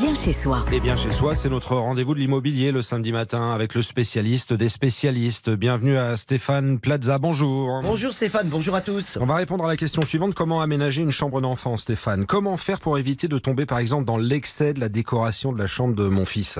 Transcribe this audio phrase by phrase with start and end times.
[0.00, 0.62] bien chez soi.
[0.72, 4.52] Et bien chez soi, c'est notre rendez-vous de l'immobilier le samedi matin avec le spécialiste
[4.52, 5.48] des spécialistes.
[5.48, 7.18] Bienvenue à Stéphane Plaza.
[7.18, 7.80] Bonjour.
[7.82, 9.16] Bonjour Stéphane, bonjour à tous.
[9.18, 10.34] On va répondre à la question suivante.
[10.34, 12.26] Comment aménager une chambre d'enfant, Stéphane?
[12.26, 15.66] Comment faire pour éviter de tomber, par exemple, dans l'excès de la décoration de la
[15.66, 16.58] chambre de mon fils?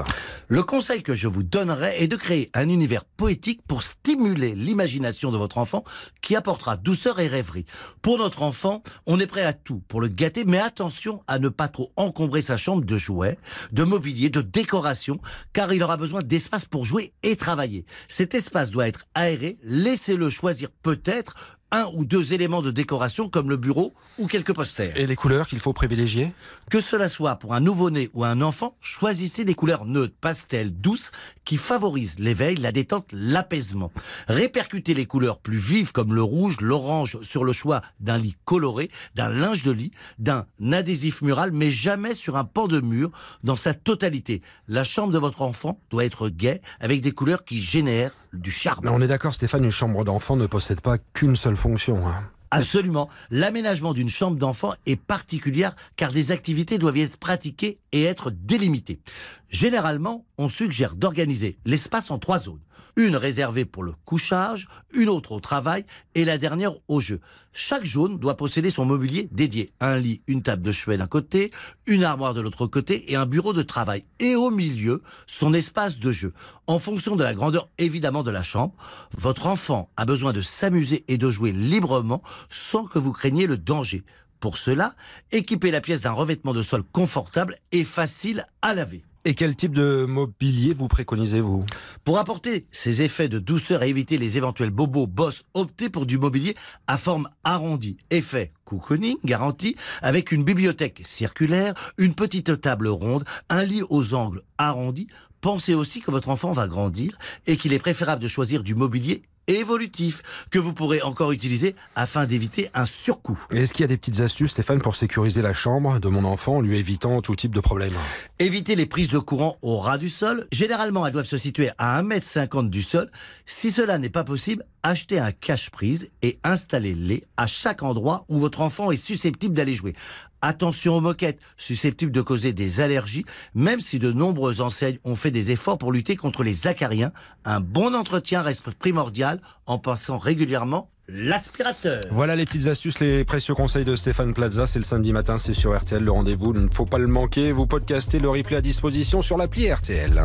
[0.48, 5.30] Le conseil que je vous donnerai est de créer un univers poétique pour stimuler l'imagination
[5.30, 5.84] de votre enfant
[6.22, 7.66] qui apportera douceur et rêverie.
[8.00, 11.50] Pour notre enfant, on est prêt à tout pour le gâter, mais attention à ne
[11.50, 13.25] pas trop encombrer sa chambre de jouets,
[13.72, 15.20] de mobilier, de décoration,
[15.52, 17.84] car il aura besoin d'espace pour jouer et travailler.
[18.08, 23.50] Cet espace doit être aéré, laissez-le choisir peut-être un ou deux éléments de décoration comme
[23.50, 24.96] le bureau ou quelques posters.
[24.96, 26.32] Et les couleurs qu'il faut privilégier?
[26.70, 31.10] Que cela soit pour un nouveau-né ou un enfant, choisissez des couleurs neutres, pastel, douces,
[31.44, 33.92] qui favorisent l'éveil, la détente, l'apaisement.
[34.28, 38.90] Répercutez les couleurs plus vives comme le rouge, l'orange sur le choix d'un lit coloré,
[39.14, 43.10] d'un linge de lit, d'un adhésif mural, mais jamais sur un pan de mur
[43.44, 44.42] dans sa totalité.
[44.68, 48.84] La chambre de votre enfant doit être gaie avec des couleurs qui génèrent du charme.
[48.84, 52.06] Mais on est d'accord, Stéphane, une chambre d'enfant ne possède pas qu'une seule fonction.
[52.06, 52.14] hein.
[52.52, 53.08] Absolument.
[53.30, 58.30] L'aménagement d'une chambre d'enfant est particulière car des activités doivent y être pratiquées et être
[58.30, 59.00] délimitées.
[59.48, 62.60] Généralement, on suggère d'organiser l'espace en trois zones.
[62.96, 67.20] Une réservée pour le couchage, une autre au travail et la dernière au jeu.
[67.52, 69.72] Chaque zone doit posséder son mobilier dédié.
[69.80, 71.52] Un lit, une table de chevet d'un côté,
[71.86, 74.04] une armoire de l'autre côté et un bureau de travail.
[74.18, 76.32] Et au milieu, son espace de jeu.
[76.66, 78.74] En fonction de la grandeur évidemment de la chambre,
[79.16, 83.56] votre enfant a besoin de s'amuser et de jouer librement sans que vous craigniez le
[83.56, 84.04] danger.
[84.40, 84.94] Pour cela,
[85.32, 89.04] équipez la pièce d'un revêtement de sol confortable et facile à laver.
[89.28, 91.66] Et quel type de mobilier vous préconisez-vous
[92.04, 96.16] Pour apporter ces effets de douceur et éviter les éventuels bobos boss, optez pour du
[96.16, 96.54] mobilier
[96.86, 97.96] à forme arrondie.
[98.10, 104.42] Effet cocooning garanti avec une bibliothèque circulaire, une petite table ronde, un lit aux angles
[104.58, 105.08] arrondis.
[105.40, 109.22] Pensez aussi que votre enfant va grandir et qu'il est préférable de choisir du mobilier
[109.48, 113.38] évolutif que vous pourrez encore utiliser afin d'éviter un surcoût.
[113.50, 116.56] Est-ce qu'il y a des petites astuces, Stéphane, pour sécuriser la chambre de mon enfant
[116.56, 117.92] en lui évitant tout type de problème
[118.38, 120.46] Évitez les prises de courant au ras du sol.
[120.52, 123.10] Généralement, elles doivent se situer à 1m50 du sol.
[123.46, 128.60] Si cela n'est pas possible, achetez un cache-prise et installez-les à chaque endroit où votre
[128.60, 129.94] enfant est susceptible d'aller jouer.
[130.42, 135.32] Attention aux moquettes, susceptibles de causer des allergies, même si de nombreuses enseignes ont fait
[135.32, 137.12] des efforts pour lutter contre les acariens.
[137.44, 142.00] Un bon entretien reste primordial en passant régulièrement l'aspirateur.
[142.12, 144.68] Voilà les petites astuces, les précieux conseils de Stéphane Plaza.
[144.68, 146.52] C'est le samedi matin, c'est sur RTL le rendez-vous.
[146.54, 147.50] Il ne faut pas le manquer.
[147.50, 150.20] Vous podcastez le replay à disposition sur l'appli RTL.